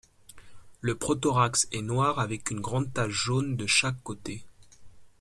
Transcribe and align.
Le 0.79 0.95
prothorax 0.95 1.67
est 1.71 1.83
noir 1.83 2.17
avec 2.17 2.49
une 2.49 2.59
grande 2.59 2.91
tache 2.91 3.11
jaune 3.11 3.55
de 3.55 3.67
chaque 3.67 4.01
côté. 4.01 4.43